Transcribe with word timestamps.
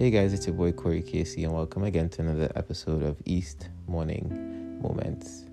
Hey 0.00 0.10
guys, 0.10 0.32
it's 0.32 0.46
your 0.46 0.56
boy 0.56 0.72
Corey 0.72 1.02
Casey, 1.02 1.44
and 1.44 1.52
welcome 1.52 1.82
again 1.82 2.08
to 2.08 2.22
another 2.22 2.50
episode 2.56 3.02
of 3.02 3.18
East 3.26 3.68
Morning 3.86 4.80
Moments. 4.80 5.44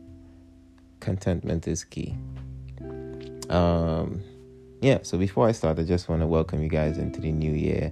Contentment 1.02 1.68
is 1.68 1.84
key. 1.84 2.16
Um, 3.50 4.24
yeah. 4.80 5.00
So 5.02 5.18
before 5.18 5.50
I 5.50 5.52
start, 5.52 5.80
I 5.80 5.84
just 5.84 6.08
want 6.08 6.22
to 6.22 6.28
welcome 6.28 6.64
you 6.64 6.70
guys 6.70 6.98
into 6.98 7.20
the 7.20 7.34
new 7.34 7.52
year, 7.52 7.92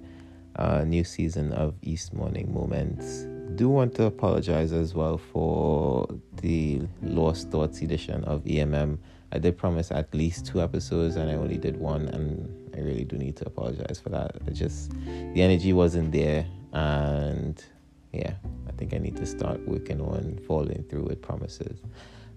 uh, 0.56 0.86
new 0.86 1.04
season 1.04 1.52
of 1.52 1.76
East 1.82 2.14
Morning 2.14 2.54
Moments. 2.54 3.24
Do 3.56 3.68
want 3.68 3.94
to 3.96 4.06
apologize 4.06 4.72
as 4.72 4.94
well 4.94 5.18
for 5.18 6.08
the 6.42 6.84
Lost 7.02 7.52
Thoughts 7.52 7.82
edition 7.82 8.24
of 8.24 8.46
EMM. 8.46 8.98
I 9.34 9.40
did 9.40 9.58
promise 9.58 9.92
at 9.92 10.14
least 10.16 10.46
two 10.46 10.62
episodes, 10.62 11.18
and 11.18 11.30
I 11.30 11.34
only 11.34 11.58
did 11.58 11.76
one, 11.76 12.08
and 12.08 12.65
I 12.76 12.82
really 12.82 13.04
do 13.04 13.18
need 13.18 13.36
to 13.38 13.48
apologize 13.48 14.00
for 14.02 14.10
that. 14.10 14.36
It 14.48 14.54
just 14.54 14.92
the 15.34 15.42
energy 15.42 15.74
wasn't 15.74 16.12
there, 16.12 16.46
and 16.74 17.64
yeah, 18.12 18.34
I 18.68 18.72
think 18.74 18.94
I 18.94 18.98
need 18.98 19.16
to 19.18 19.26
start 19.26 19.66
working 19.68 20.02
on 20.02 20.40
following 20.48 20.86
through 20.90 21.04
with 21.04 21.22
promises. 21.22 21.82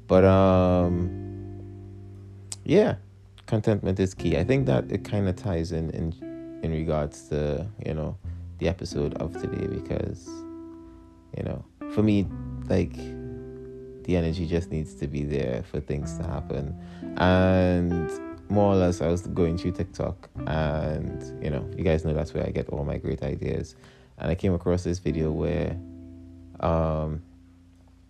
But 0.07 0.25
um, 0.25 1.09
yeah, 2.65 2.97
contentment 3.47 3.99
is 3.99 4.15
key. 4.15 4.37
I 4.37 4.45
think 4.45 4.67
that 4.67 4.91
it 4.91 5.05
kind 5.05 5.29
of 5.29 5.37
ties 5.37 5.73
in 5.73 5.91
in 5.91 6.61
in 6.63 6.73
regards 6.73 7.29
to 7.29 7.67
you 7.85 7.95
know 7.95 8.17
the 8.59 8.69
episode 8.69 9.15
of 9.15 9.33
today 9.41 9.67
because 9.67 10.29
you 11.37 11.43
know 11.45 11.65
for 11.93 12.03
me 12.03 12.27
like 12.69 12.95
the 14.05 14.17
energy 14.17 14.47
just 14.47 14.71
needs 14.71 14.95
to 14.95 15.07
be 15.07 15.23
there 15.23 15.63
for 15.71 15.81
things 15.81 16.17
to 16.17 16.25
happen 16.25 16.75
and 17.19 18.28
more 18.51 18.73
or 18.73 18.77
less, 18.77 19.01
I 19.01 19.09
was 19.09 19.27
going 19.27 19.59
through 19.59 19.73
TikTok, 19.73 20.29
and 20.47 21.43
you 21.43 21.51
know, 21.51 21.69
you 21.77 21.85
guys 21.85 22.05
know 22.05 22.15
that's 22.15 22.33
where 22.35 22.47
I 22.47 22.51
get 22.51 22.69
all 22.71 22.85
my 22.85 22.97
great 22.97 23.23
ideas. 23.23 23.75
And 24.19 24.31
I 24.31 24.35
came 24.35 24.55
across 24.55 24.85
this 24.85 24.99
video 24.99 25.31
where 25.31 25.77
um, 26.61 27.23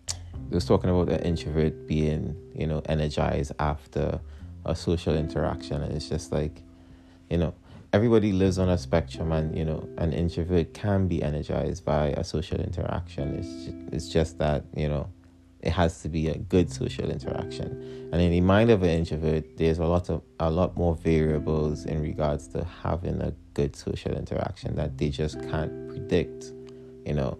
it 0.07 0.55
was 0.55 0.65
talking 0.65 0.89
about 0.89 1.09
an 1.09 1.19
introvert 1.19 1.87
being, 1.87 2.35
you 2.55 2.65
know, 2.65 2.81
energized 2.85 3.51
after 3.59 4.19
a 4.65 4.75
social 4.75 5.15
interaction, 5.15 5.81
and 5.83 5.93
it's 5.93 6.09
just 6.09 6.31
like, 6.31 6.61
you 7.29 7.37
know, 7.37 7.53
everybody 7.93 8.31
lives 8.31 8.57
on 8.57 8.69
a 8.69 8.77
spectrum, 8.77 9.31
and 9.31 9.57
you 9.57 9.65
know, 9.65 9.87
an 9.97 10.13
introvert 10.13 10.73
can 10.73 11.07
be 11.07 11.21
energized 11.21 11.85
by 11.85 12.07
a 12.09 12.23
social 12.23 12.59
interaction. 12.59 13.35
It's 13.35 13.65
just, 13.65 13.93
it's 13.93 14.09
just 14.09 14.37
that 14.39 14.63
you 14.75 14.89
know 14.89 15.09
it 15.61 15.71
has 15.71 16.01
to 16.01 16.09
be 16.09 16.29
a 16.29 16.37
good 16.37 16.71
social 16.71 17.09
interaction. 17.09 18.09
And 18.11 18.21
in 18.21 18.31
the 18.31 18.41
mind 18.41 18.69
of 18.69 18.81
an 18.83 18.89
introvert, 18.89 19.57
there's 19.57 19.79
a 19.79 19.85
lot 19.85 20.09
of 20.09 20.21
a 20.39 20.49
lot 20.49 20.77
more 20.77 20.95
variables 20.95 21.85
in 21.85 22.01
regards 22.01 22.47
to 22.49 22.63
having 22.63 23.21
a 23.21 23.33
good 23.53 23.75
social 23.75 24.13
interaction 24.13 24.75
that 24.75 24.97
they 24.97 25.09
just 25.09 25.39
can't 25.49 25.89
predict, 25.89 26.51
you 27.05 27.13
know. 27.13 27.37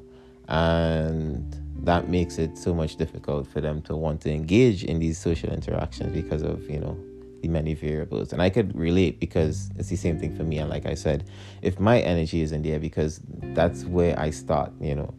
And 0.47 1.55
that 1.85 2.09
makes 2.09 2.37
it 2.37 2.57
so 2.57 2.73
much 2.73 2.97
difficult 2.97 3.47
for 3.47 3.61
them 3.61 3.81
to 3.83 3.95
want 3.95 4.21
to 4.21 4.31
engage 4.31 4.83
in 4.83 4.99
these 4.99 5.17
social 5.17 5.51
interactions 5.51 6.11
because 6.13 6.41
of, 6.41 6.69
you 6.69 6.79
know, 6.79 6.97
the 7.41 7.47
many 7.47 7.73
variables. 7.73 8.33
And 8.33 8.41
I 8.41 8.49
could 8.49 8.75
relate 8.77 9.19
because 9.19 9.69
it's 9.77 9.89
the 9.89 9.95
same 9.95 10.19
thing 10.19 10.35
for 10.35 10.43
me. 10.43 10.57
And 10.57 10.69
like 10.69 10.85
I 10.85 10.95
said, 10.95 11.29
if 11.61 11.79
my 11.79 11.99
energy 12.01 12.41
is 12.41 12.51
in 12.51 12.63
there 12.63 12.79
because 12.79 13.21
that's 13.25 13.85
where 13.85 14.19
I 14.19 14.31
start, 14.31 14.73
you 14.81 14.95
know. 14.95 15.13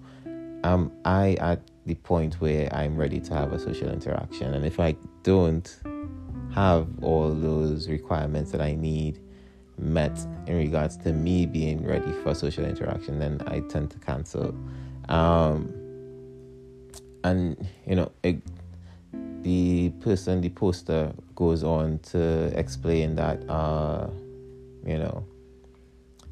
Um 0.64 0.92
I 1.05 1.34
at 1.41 1.61
the 1.86 1.94
point 1.94 2.34
where 2.41 2.72
I'm 2.75 2.97
ready 2.97 3.20
to 3.20 3.34
have 3.34 3.53
a 3.53 3.58
social 3.58 3.89
interaction. 3.89 4.55
And 4.55 4.64
if 4.64 4.78
I 4.78 4.97
don't 5.22 5.69
have 6.55 6.86
all 7.03 7.33
those 7.33 7.89
requirements 7.89 8.53
that 8.53 8.61
I 8.61 8.75
need 8.75 9.20
met 9.78 10.19
in 10.47 10.56
regards 10.56 10.97
to 10.98 11.12
me 11.12 11.47
being 11.47 11.86
ready 11.86 12.12
for 12.22 12.34
social 12.34 12.64
interaction, 12.64 13.19
then 13.19 13.41
I 13.47 13.61
tend 13.61 13.91
to 13.92 13.98
cancel. 13.98 14.55
Um, 15.08 15.72
and 17.25 17.56
you 17.87 17.97
know, 17.97 18.12
it, 18.22 18.41
the 19.43 19.91
person, 20.00 20.41
the 20.41 20.50
poster 20.50 21.12
goes 21.34 21.65
on 21.65 21.99
to 22.10 22.53
explain 22.59 23.15
that, 23.16 23.49
uh, 23.49 24.09
you 24.84 24.99
know, 24.99 25.25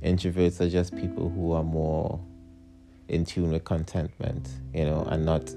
introverts 0.03 0.61
are 0.61 0.69
just 0.69 0.95
people 0.95 1.29
who 1.31 1.53
are 1.53 1.65
more 1.65 2.21
in 3.09 3.25
tune 3.25 3.51
with 3.51 3.65
contentment, 3.65 4.49
you 4.75 4.85
know, 4.85 5.03
and 5.11 5.25
not 5.25 5.51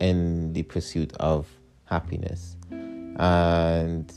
in 0.00 0.52
the 0.52 0.62
pursuit 0.64 1.12
of 1.20 1.46
happiness. 1.84 2.56
And 2.70 4.12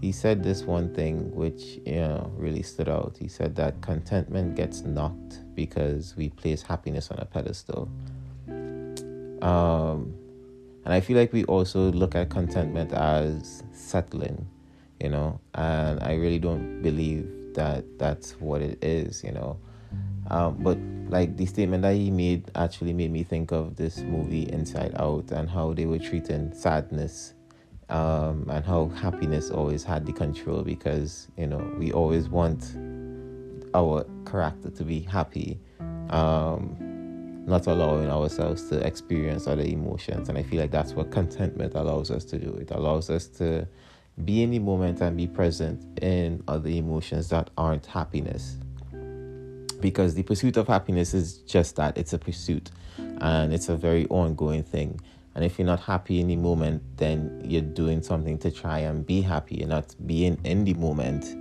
he 0.00 0.10
said 0.10 0.42
this 0.42 0.64
one 0.64 0.92
thing 0.94 1.32
which 1.34 1.78
you 1.86 1.94
know 1.94 2.32
really 2.36 2.62
stood 2.62 2.88
out. 2.88 3.16
He 3.18 3.28
said 3.28 3.54
that 3.56 3.80
contentment 3.80 4.56
gets 4.56 4.80
knocked 4.82 5.40
because 5.54 6.16
we 6.16 6.28
place 6.30 6.62
happiness 6.62 7.10
on 7.10 7.18
a 7.18 7.24
pedestal. 7.24 7.88
Um, 9.42 10.14
and 10.84 10.92
I 10.92 11.00
feel 11.00 11.16
like 11.16 11.32
we 11.32 11.44
also 11.44 11.92
look 11.92 12.16
at 12.16 12.30
contentment 12.30 12.92
as 12.92 13.62
settling, 13.72 14.48
you 15.00 15.08
know, 15.08 15.40
and 15.54 16.02
I 16.02 16.14
really 16.14 16.40
don't 16.40 16.82
believe 16.82 17.54
that 17.54 17.84
that's 17.98 18.32
what 18.40 18.62
it 18.62 18.82
is, 18.82 19.22
you 19.22 19.32
know. 19.32 19.56
Um, 20.28 20.58
but 20.62 20.78
like 21.08 21.36
the 21.36 21.46
statement 21.46 21.82
that 21.82 21.94
he 21.94 22.10
made 22.10 22.50
actually 22.54 22.92
made 22.92 23.10
me 23.10 23.22
think 23.22 23.52
of 23.52 23.76
this 23.76 23.98
movie 23.98 24.50
Inside 24.50 24.94
Out 24.96 25.30
and 25.30 25.48
how 25.48 25.72
they 25.74 25.86
were 25.86 25.98
treating 25.98 26.54
sadness 26.54 27.34
um, 27.88 28.46
and 28.50 28.64
how 28.64 28.88
happiness 28.88 29.50
always 29.50 29.84
had 29.84 30.06
the 30.06 30.12
control 30.12 30.62
because 30.62 31.28
you 31.36 31.46
know 31.46 31.58
we 31.78 31.92
always 31.92 32.28
want 32.28 32.76
our 33.74 34.06
character 34.26 34.70
to 34.70 34.84
be 34.84 35.00
happy, 35.00 35.58
um, 36.10 36.76
not 37.46 37.66
allowing 37.66 38.10
ourselves 38.10 38.68
to 38.68 38.78
experience 38.86 39.46
other 39.46 39.62
emotions. 39.62 40.28
And 40.28 40.38
I 40.38 40.42
feel 40.42 40.60
like 40.60 40.70
that's 40.70 40.92
what 40.92 41.10
contentment 41.10 41.74
allows 41.74 42.10
us 42.10 42.24
to 42.26 42.38
do. 42.38 42.54
It 42.54 42.70
allows 42.70 43.10
us 43.10 43.26
to 43.38 43.66
be 44.24 44.42
in 44.42 44.50
the 44.50 44.58
moment 44.58 45.00
and 45.00 45.16
be 45.16 45.26
present 45.26 45.98
in 46.02 46.42
other 46.48 46.68
emotions 46.68 47.28
that 47.30 47.50
aren't 47.56 47.86
happiness 47.86 48.58
because 49.82 50.14
the 50.14 50.22
pursuit 50.22 50.56
of 50.56 50.68
happiness 50.68 51.12
is 51.12 51.38
just 51.38 51.76
that 51.76 51.98
it's 51.98 52.14
a 52.14 52.18
pursuit 52.18 52.70
and 53.20 53.52
it's 53.52 53.68
a 53.68 53.76
very 53.76 54.06
ongoing 54.06 54.62
thing. 54.62 54.98
And 55.34 55.44
if 55.44 55.58
you're 55.58 55.66
not 55.66 55.80
happy 55.80 56.20
in 56.20 56.28
the 56.28 56.36
moment 56.36 56.82
then 56.96 57.42
you're 57.44 57.60
doing 57.60 58.02
something 58.02 58.38
to 58.38 58.50
try 58.50 58.78
and 58.78 59.04
be 59.04 59.20
happy 59.20 59.56
you're 59.56 59.68
not 59.68 59.94
being 60.06 60.38
in 60.44 60.64
the 60.64 60.74
moment. 60.74 61.36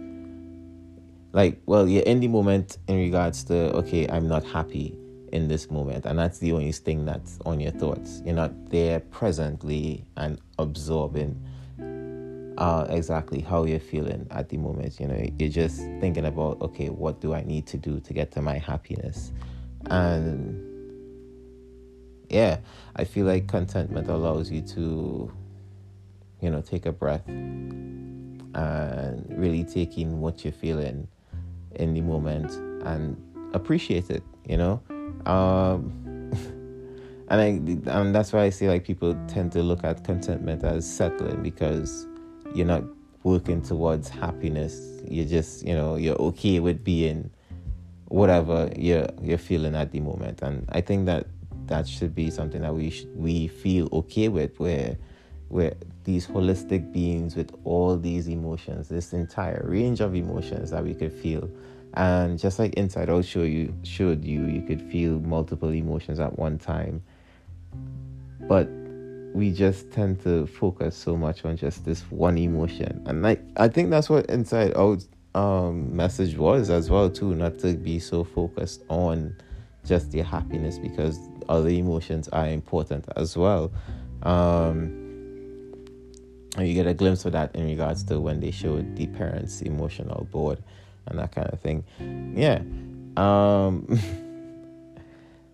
Like 1.31 1.61
well 1.65 1.87
you're 1.87 2.03
in 2.03 2.19
the 2.19 2.27
moment 2.27 2.77
in 2.89 2.97
regards 2.97 3.45
to 3.45 3.73
okay 3.77 4.05
i'm 4.09 4.27
not 4.27 4.43
happy 4.43 4.97
in 5.31 5.47
this 5.47 5.71
moment 5.71 6.05
and 6.05 6.19
that's 6.19 6.39
the 6.39 6.51
only 6.51 6.73
thing 6.73 7.05
that's 7.05 7.39
on 7.45 7.59
your 7.59 7.71
thoughts. 7.71 8.21
You're 8.25 8.35
not 8.35 8.69
there 8.69 8.99
presently 8.99 10.03
and 10.17 10.39
absorbing 10.59 11.41
uh, 12.61 12.85
exactly 12.89 13.41
how 13.41 13.63
you're 13.63 13.79
feeling 13.79 14.27
at 14.29 14.49
the 14.49 14.57
moment. 14.57 14.99
You 14.99 15.07
know, 15.07 15.25
you're 15.39 15.49
just 15.49 15.77
thinking 15.99 16.25
about, 16.25 16.61
okay, 16.61 16.89
what 16.89 17.19
do 17.19 17.33
I 17.33 17.41
need 17.41 17.65
to 17.67 17.77
do 17.77 17.99
to 17.99 18.13
get 18.13 18.31
to 18.33 18.41
my 18.43 18.59
happiness? 18.59 19.31
And 19.87 20.63
yeah, 22.29 22.59
I 22.95 23.05
feel 23.05 23.25
like 23.25 23.47
contentment 23.47 24.09
allows 24.09 24.51
you 24.51 24.61
to, 24.61 25.33
you 26.39 26.51
know, 26.51 26.61
take 26.61 26.85
a 26.85 26.91
breath 26.91 27.27
and 27.27 29.25
really 29.29 29.63
take 29.63 29.97
in 29.97 30.21
what 30.21 30.43
you're 30.45 30.53
feeling 30.53 31.07
in 31.73 31.95
the 31.95 32.01
moment 32.01 32.51
and 32.85 33.17
appreciate 33.55 34.11
it, 34.11 34.21
you 34.47 34.57
know? 34.57 34.79
Um, 35.25 35.97
and 37.27 37.41
I 37.41 37.45
and 37.91 38.13
that's 38.13 38.31
why 38.33 38.43
I 38.43 38.51
say 38.51 38.67
like 38.67 38.83
people 38.83 39.17
tend 39.27 39.51
to 39.53 39.63
look 39.63 39.83
at 39.83 40.03
contentment 40.03 40.63
as 40.63 40.87
settling 40.87 41.41
because 41.41 42.05
you're 42.53 42.67
not 42.67 42.83
working 43.23 43.61
towards 43.61 44.09
happiness. 44.09 45.01
You're 45.07 45.25
just, 45.25 45.65
you 45.65 45.73
know, 45.73 45.95
you're 45.95 46.19
okay 46.21 46.59
with 46.59 46.83
being 46.83 47.29
whatever 48.07 48.69
you're 48.75 49.07
you're 49.21 49.37
feeling 49.37 49.75
at 49.75 49.91
the 49.91 49.99
moment. 49.99 50.41
And 50.41 50.67
I 50.69 50.81
think 50.81 51.05
that 51.05 51.27
that 51.67 51.87
should 51.87 52.13
be 52.13 52.29
something 52.29 52.61
that 52.61 52.73
we 52.73 52.89
should, 52.89 53.15
we 53.15 53.47
feel 53.47 53.87
okay 53.93 54.27
with, 54.27 54.59
where 54.59 54.97
where 55.49 55.73
these 56.03 56.27
holistic 56.27 56.91
beings 56.91 57.35
with 57.35 57.53
all 57.63 57.97
these 57.97 58.27
emotions, 58.27 58.87
this 58.87 59.13
entire 59.13 59.63
range 59.67 60.01
of 60.01 60.15
emotions 60.15 60.71
that 60.71 60.83
we 60.83 60.93
could 60.93 61.13
feel. 61.13 61.49
And 61.93 62.39
just 62.39 62.57
like 62.57 62.73
Inside 62.75 63.09
Out 63.09 63.25
show 63.25 63.43
you 63.43 63.73
showed 63.83 64.23
you, 64.23 64.45
you 64.45 64.61
could 64.61 64.81
feel 64.81 65.19
multiple 65.19 65.69
emotions 65.69 66.19
at 66.19 66.39
one 66.39 66.57
time. 66.57 67.03
But 68.47 68.69
we 69.33 69.51
just 69.51 69.91
tend 69.91 70.21
to 70.23 70.45
focus 70.45 70.95
so 70.95 71.15
much 71.15 71.45
on 71.45 71.57
just 71.57 71.85
this 71.85 72.01
one 72.11 72.37
emotion. 72.37 73.01
And 73.05 73.21
like 73.21 73.41
i 73.57 73.67
think 73.67 73.89
that's 73.89 74.09
what 74.09 74.25
inside 74.27 74.75
out 74.75 75.03
um 75.35 75.95
message 75.95 76.37
was 76.37 76.69
as 76.69 76.89
well 76.89 77.09
too 77.09 77.33
not 77.35 77.57
to 77.59 77.73
be 77.75 77.99
so 77.99 78.23
focused 78.23 78.83
on 78.89 79.33
just 79.85 80.13
your 80.13 80.25
happiness 80.25 80.77
because 80.77 81.17
other 81.47 81.69
emotions 81.69 82.27
are 82.29 82.47
important 82.47 83.05
as 83.15 83.37
well. 83.37 83.71
Um 84.23 84.97
and 86.57 86.67
you 86.67 86.73
get 86.73 86.85
a 86.85 86.93
glimpse 86.93 87.23
of 87.23 87.31
that 87.31 87.55
in 87.55 87.65
regards 87.65 88.03
to 88.03 88.19
when 88.19 88.41
they 88.41 88.51
showed 88.51 88.97
the 88.97 89.07
parents 89.07 89.61
emotional 89.61 90.27
board 90.31 90.61
and 91.07 91.17
that 91.17 91.31
kind 91.31 91.47
of 91.49 91.59
thing. 91.61 91.83
Yeah 92.35 92.61
Um, 93.17 93.87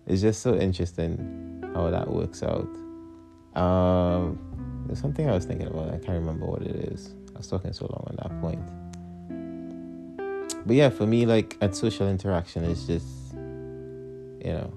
it's 0.06 0.22
just 0.22 0.42
so 0.42 0.54
interesting 0.56 1.70
how 1.74 1.90
that 1.90 2.08
works 2.08 2.42
out. 2.42 2.68
Um, 3.58 4.38
there's 4.86 5.00
something 5.00 5.28
I 5.28 5.34
was 5.34 5.44
thinking 5.44 5.66
about. 5.66 5.88
I 5.88 5.98
can't 5.98 6.18
remember 6.18 6.46
what 6.46 6.62
it 6.62 6.76
is. 6.92 7.14
I 7.34 7.38
was 7.38 7.48
talking 7.48 7.72
so 7.72 7.86
long 7.86 8.04
on 8.06 8.16
that 8.22 8.40
point. 8.40 8.62
But 10.66 10.76
yeah, 10.76 10.90
for 10.90 11.06
me, 11.06 11.26
like 11.26 11.56
at 11.60 11.74
social 11.74 12.08
interaction, 12.08 12.64
it's 12.64 12.86
just, 12.86 13.32
you 13.34 14.52
know, 14.52 14.72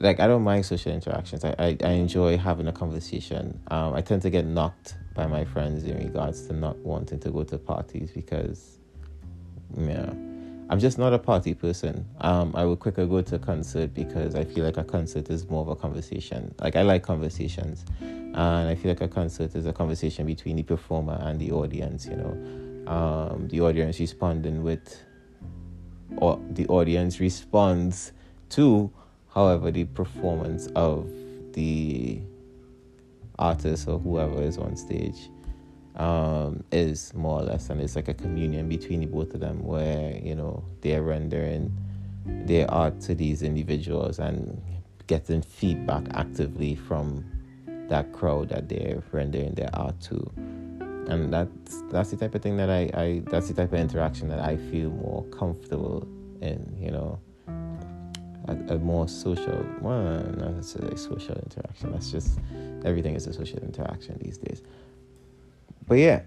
like 0.00 0.20
I 0.20 0.26
don't 0.26 0.42
mind 0.42 0.66
social 0.66 0.92
interactions. 0.92 1.44
I, 1.44 1.54
I, 1.58 1.76
I 1.82 1.90
enjoy 1.92 2.36
having 2.36 2.68
a 2.68 2.72
conversation. 2.72 3.60
Um, 3.68 3.94
I 3.94 4.02
tend 4.02 4.22
to 4.22 4.30
get 4.30 4.44
knocked 4.44 4.96
by 5.14 5.26
my 5.26 5.44
friends 5.44 5.84
in 5.84 5.96
regards 5.96 6.46
to 6.48 6.52
not 6.52 6.76
wanting 6.78 7.20
to 7.20 7.30
go 7.30 7.44
to 7.44 7.58
parties 7.58 8.10
because, 8.10 8.78
yeah, 9.76 10.12
I'm 10.70 10.80
just 10.80 10.96
not 10.98 11.12
a 11.12 11.18
party 11.18 11.52
person. 11.52 12.06
Um, 12.20 12.52
I 12.54 12.64
would 12.64 12.80
quicker 12.80 13.04
go 13.04 13.20
to 13.20 13.34
a 13.34 13.38
concert 13.38 13.92
because 13.92 14.34
I 14.34 14.44
feel 14.44 14.64
like 14.64 14.78
a 14.78 14.84
concert 14.84 15.28
is 15.28 15.48
more 15.48 15.60
of 15.60 15.68
a 15.68 15.76
conversation. 15.76 16.54
Like 16.58 16.74
I 16.74 16.82
like 16.82 17.02
conversations, 17.02 17.84
and 18.00 18.68
I 18.68 18.74
feel 18.74 18.90
like 18.90 19.02
a 19.02 19.08
concert 19.08 19.54
is 19.54 19.66
a 19.66 19.72
conversation 19.72 20.24
between 20.24 20.56
the 20.56 20.62
performer 20.62 21.18
and 21.20 21.38
the 21.38 21.52
audience. 21.52 22.06
You 22.06 22.16
know, 22.16 22.90
um, 22.90 23.48
the 23.48 23.60
audience 23.60 24.00
responding 24.00 24.62
with, 24.62 25.02
or 26.16 26.40
the 26.50 26.66
audience 26.68 27.20
responds 27.20 28.12
to, 28.50 28.90
however, 29.34 29.70
the 29.70 29.84
performance 29.84 30.68
of 30.74 31.10
the 31.52 32.20
artist 33.38 33.86
or 33.86 33.98
whoever 33.98 34.40
is 34.42 34.56
on 34.56 34.76
stage 34.76 35.28
um, 35.96 36.64
is 36.72 37.14
more 37.14 37.40
or 37.40 37.44
less, 37.44 37.70
and 37.70 37.80
it's 37.80 37.96
like 37.96 38.08
a 38.08 38.14
communion 38.14 38.68
between 38.68 39.00
the 39.00 39.06
both 39.06 39.34
of 39.34 39.40
them, 39.40 39.64
where 39.64 40.16
you 40.18 40.34
know 40.34 40.64
they're 40.80 41.02
rendering 41.02 41.76
their 42.26 42.70
art 42.70 43.00
to 43.00 43.14
these 43.14 43.42
individuals 43.42 44.18
and 44.18 44.60
getting 45.06 45.42
feedback 45.42 46.04
actively 46.14 46.74
from 46.74 47.24
that 47.88 48.12
crowd 48.12 48.48
that 48.48 48.68
they're 48.68 49.02
rendering 49.12 49.54
their 49.54 49.70
art 49.74 50.00
to, 50.00 50.32
and 51.08 51.32
that's 51.32 51.82
that's 51.90 52.10
the 52.10 52.16
type 52.16 52.34
of 52.34 52.42
thing 52.42 52.56
that 52.56 52.70
I, 52.70 52.90
I 52.94 53.22
that's 53.30 53.48
the 53.48 53.54
type 53.54 53.72
of 53.72 53.78
interaction 53.78 54.28
that 54.28 54.40
I 54.40 54.56
feel 54.56 54.90
more 54.90 55.24
comfortable 55.26 56.06
in, 56.40 56.76
you 56.78 56.90
know. 56.90 57.18
A, 58.46 58.74
a 58.74 58.78
more 58.78 59.08
social, 59.08 59.64
well, 59.80 60.22
not 60.36 60.52
necessarily 60.56 60.98
social 60.98 61.34
interaction. 61.34 61.92
That's 61.92 62.10
just 62.10 62.38
everything 62.84 63.14
is 63.14 63.26
a 63.26 63.32
social 63.32 63.58
interaction 63.60 64.18
these 64.22 64.36
days 64.36 64.60
but 65.86 65.98
yeah. 65.98 66.22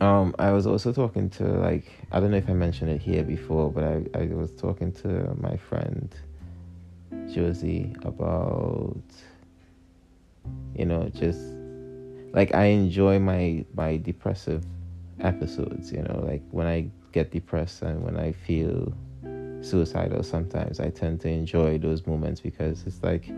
Um 0.00 0.34
i 0.38 0.50
was 0.50 0.66
also 0.66 0.92
talking 0.94 1.28
to 1.30 1.44
like 1.44 1.84
i 2.10 2.18
don't 2.18 2.30
know 2.30 2.38
if 2.38 2.48
i 2.48 2.54
mentioned 2.54 2.90
it 2.90 3.02
here 3.02 3.22
before 3.22 3.70
but 3.70 3.84
i, 3.84 4.02
I 4.14 4.26
was 4.28 4.50
talking 4.52 4.92
to 4.92 5.36
my 5.38 5.58
friend 5.58 6.08
josie 7.30 7.94
about 8.02 8.96
you 10.74 10.86
know 10.86 11.10
just 11.14 11.40
like 12.32 12.54
i 12.54 12.64
enjoy 12.64 13.18
my 13.18 13.62
my 13.74 13.98
depressive 13.98 14.64
episodes 15.20 15.92
you 15.92 16.02
know 16.02 16.24
like 16.26 16.42
when 16.50 16.66
i 16.66 16.88
get 17.12 17.30
depressed 17.30 17.82
and 17.82 18.02
when 18.02 18.16
i 18.16 18.32
feel 18.32 18.92
suicidal 19.60 20.22
sometimes 20.22 20.80
i 20.80 20.88
tend 20.88 21.20
to 21.20 21.28
enjoy 21.28 21.76
those 21.76 22.06
moments 22.06 22.40
because 22.40 22.84
it's 22.86 23.02
like 23.02 23.30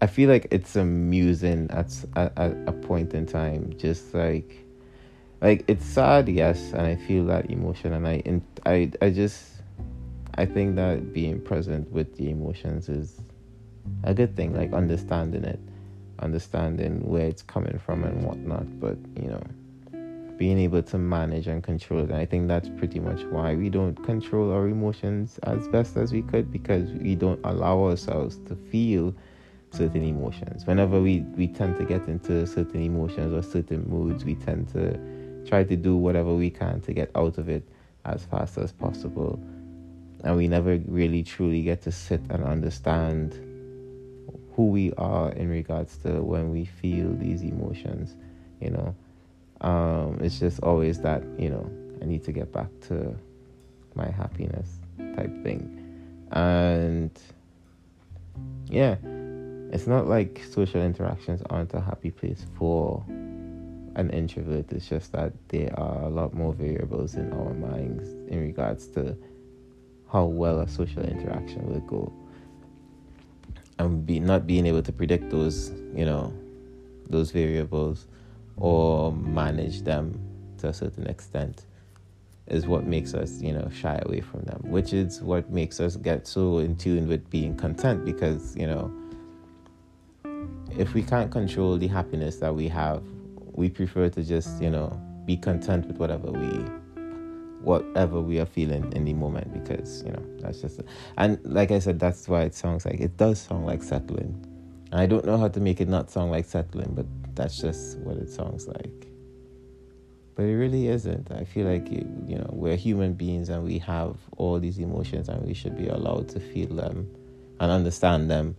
I 0.00 0.06
feel 0.06 0.28
like 0.28 0.46
it's 0.50 0.76
amusing 0.76 1.68
at, 1.70 1.92
at, 2.14 2.36
at 2.38 2.56
a 2.66 2.72
point 2.72 3.14
in 3.14 3.26
time. 3.26 3.74
Just 3.76 4.14
like, 4.14 4.64
like 5.40 5.64
it's 5.66 5.84
sad, 5.84 6.28
yes, 6.28 6.72
and 6.72 6.82
I 6.82 6.96
feel 6.96 7.26
that 7.26 7.50
emotion, 7.50 7.92
and 7.92 8.06
I, 8.06 8.22
I, 8.64 8.92
I 9.02 9.10
just, 9.10 9.62
I 10.36 10.46
think 10.46 10.76
that 10.76 11.12
being 11.12 11.40
present 11.40 11.90
with 11.90 12.16
the 12.16 12.30
emotions 12.30 12.88
is 12.88 13.20
a 14.04 14.14
good 14.14 14.36
thing. 14.36 14.54
Like 14.54 14.72
understanding 14.72 15.44
it, 15.44 15.60
understanding 16.20 17.00
where 17.08 17.26
it's 17.26 17.42
coming 17.42 17.78
from 17.78 18.04
and 18.04 18.24
whatnot. 18.24 18.78
But 18.78 18.98
you 19.20 19.30
know, 19.30 19.42
being 20.38 20.58
able 20.60 20.82
to 20.84 20.96
manage 20.96 21.48
and 21.48 21.62
control 21.64 22.00
it. 22.00 22.10
And 22.10 22.14
I 22.14 22.24
think 22.24 22.46
that's 22.46 22.68
pretty 22.68 23.00
much 23.00 23.24
why 23.24 23.56
we 23.56 23.68
don't 23.68 23.96
control 24.04 24.52
our 24.52 24.68
emotions 24.68 25.38
as 25.42 25.66
best 25.68 25.96
as 25.96 26.12
we 26.12 26.22
could 26.22 26.52
because 26.52 26.88
we 26.92 27.16
don't 27.16 27.40
allow 27.42 27.82
ourselves 27.82 28.38
to 28.46 28.54
feel 28.54 29.12
certain 29.70 30.02
emotions. 30.02 30.66
Whenever 30.66 31.00
we, 31.00 31.20
we 31.36 31.48
tend 31.48 31.76
to 31.76 31.84
get 31.84 32.06
into 32.08 32.46
certain 32.46 32.82
emotions 32.82 33.32
or 33.32 33.42
certain 33.42 33.88
moods, 33.88 34.24
we 34.24 34.34
tend 34.34 34.68
to 34.72 34.98
try 35.46 35.64
to 35.64 35.76
do 35.76 35.96
whatever 35.96 36.34
we 36.34 36.50
can 36.50 36.80
to 36.82 36.92
get 36.92 37.10
out 37.14 37.38
of 37.38 37.48
it 37.48 37.68
as 38.04 38.24
fast 38.24 38.58
as 38.58 38.72
possible. 38.72 39.40
And 40.24 40.36
we 40.36 40.48
never 40.48 40.78
really 40.86 41.22
truly 41.22 41.62
get 41.62 41.82
to 41.82 41.92
sit 41.92 42.20
and 42.30 42.44
understand 42.44 43.34
who 44.54 44.66
we 44.66 44.92
are 44.94 45.30
in 45.32 45.48
regards 45.48 45.96
to 45.98 46.20
when 46.22 46.50
we 46.50 46.64
feel 46.64 47.14
these 47.14 47.42
emotions, 47.42 48.16
you 48.60 48.70
know. 48.70 48.94
Um, 49.60 50.18
it's 50.20 50.38
just 50.40 50.60
always 50.60 51.00
that, 51.02 51.22
you 51.38 51.50
know, 51.50 51.70
I 52.02 52.04
need 52.04 52.24
to 52.24 52.32
get 52.32 52.52
back 52.52 52.68
to 52.88 53.16
my 53.94 54.08
happiness 54.10 54.78
type 55.16 55.32
thing. 55.42 55.74
And 56.32 57.10
yeah, 58.66 58.96
it's 59.70 59.86
not 59.86 60.06
like 60.06 60.42
social 60.50 60.80
interactions 60.80 61.42
aren't 61.50 61.74
a 61.74 61.80
happy 61.80 62.10
place 62.10 62.46
for 62.58 63.04
an 63.08 64.10
introvert. 64.10 64.72
It's 64.72 64.88
just 64.88 65.12
that 65.12 65.32
there 65.48 65.72
are 65.78 66.04
a 66.04 66.08
lot 66.08 66.32
more 66.32 66.52
variables 66.52 67.14
in 67.14 67.32
our 67.32 67.52
minds 67.52 68.08
in 68.30 68.40
regards 68.40 68.86
to 68.88 69.16
how 70.10 70.24
well 70.24 70.60
a 70.60 70.68
social 70.68 71.02
interaction 71.02 71.66
will 71.66 71.80
go. 71.80 72.12
And 73.78 74.06
be 74.06 74.20
not 74.20 74.46
being 74.46 74.66
able 74.66 74.82
to 74.82 74.92
predict 74.92 75.30
those, 75.30 75.70
you 75.94 76.04
know, 76.04 76.32
those 77.08 77.30
variables 77.30 78.06
or 78.56 79.12
manage 79.12 79.82
them 79.82 80.18
to 80.58 80.68
a 80.68 80.74
certain 80.74 81.06
extent 81.06 81.66
is 82.46 82.66
what 82.66 82.86
makes 82.86 83.14
us, 83.14 83.40
you 83.42 83.52
know, 83.52 83.68
shy 83.72 84.00
away 84.06 84.20
from 84.20 84.42
them, 84.44 84.60
which 84.64 84.92
is 84.92 85.20
what 85.20 85.50
makes 85.50 85.80
us 85.80 85.96
get 85.96 86.26
so 86.26 86.58
in 86.58 86.74
tune 86.76 87.06
with 87.06 87.28
being 87.30 87.54
content 87.56 88.04
because, 88.04 88.56
you 88.56 88.66
know, 88.66 88.90
if 90.78 90.94
we 90.94 91.02
can't 91.02 91.30
control 91.30 91.76
the 91.76 91.88
happiness 91.88 92.36
that 92.36 92.54
we 92.54 92.68
have, 92.68 93.02
we 93.52 93.68
prefer 93.68 94.08
to 94.10 94.22
just, 94.22 94.62
you 94.62 94.70
know, 94.70 94.88
be 95.26 95.36
content 95.36 95.86
with 95.86 95.98
whatever 95.98 96.30
we 96.30 96.64
whatever 97.60 98.20
we 98.20 98.38
are 98.38 98.46
feeling 98.46 98.90
in 98.92 99.04
the 99.04 99.12
moment 99.12 99.52
because, 99.52 100.04
you 100.04 100.12
know, 100.12 100.24
that's 100.38 100.60
just 100.60 100.80
and 101.16 101.38
like 101.42 101.72
I 101.72 101.80
said, 101.80 101.98
that's 101.98 102.28
why 102.28 102.42
it 102.42 102.54
sounds 102.54 102.86
like 102.86 103.00
it 103.00 103.16
does 103.16 103.40
sound 103.40 103.66
like 103.66 103.82
settling. 103.82 104.44
And 104.92 105.00
I 105.00 105.06
don't 105.06 105.26
know 105.26 105.36
how 105.36 105.48
to 105.48 105.60
make 105.60 105.80
it 105.80 105.88
not 105.88 106.10
sound 106.10 106.30
like 106.30 106.46
settling, 106.46 106.94
but 106.94 107.04
that's 107.34 107.58
just 107.60 107.98
what 107.98 108.16
it 108.16 108.30
sounds 108.30 108.68
like. 108.68 109.08
But 110.36 110.44
it 110.44 110.54
really 110.54 110.86
isn't. 110.86 111.32
I 111.32 111.42
feel 111.42 111.66
like 111.66 111.90
you, 111.90 112.08
you 112.28 112.38
know, 112.38 112.48
we're 112.52 112.76
human 112.76 113.14
beings 113.14 113.48
and 113.48 113.64
we 113.64 113.78
have 113.78 114.16
all 114.36 114.60
these 114.60 114.78
emotions 114.78 115.28
and 115.28 115.44
we 115.44 115.52
should 115.52 115.76
be 115.76 115.88
allowed 115.88 116.28
to 116.30 116.40
feel 116.40 116.68
them 116.68 117.10
and 117.58 117.72
understand 117.72 118.30
them 118.30 118.56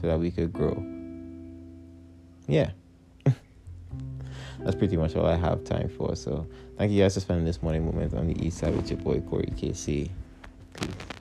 so 0.00 0.08
that 0.08 0.18
we 0.18 0.32
could 0.32 0.52
grow 0.52 0.91
yeah, 2.48 2.70
that's 4.60 4.76
pretty 4.76 4.96
much 4.96 5.16
all 5.16 5.26
I 5.26 5.36
have 5.36 5.64
time 5.64 5.88
for. 5.88 6.16
So 6.16 6.46
thank 6.78 6.92
you 6.92 7.02
guys 7.02 7.14
for 7.14 7.20
spending 7.20 7.44
this 7.44 7.62
morning 7.62 7.84
moment 7.84 8.14
on 8.14 8.26
the 8.26 8.44
east 8.44 8.58
side 8.58 8.74
with 8.74 8.90
your 8.90 9.00
boy 9.00 9.20
Corey 9.20 9.52
KC. 9.56 10.10
Peace. 10.74 11.11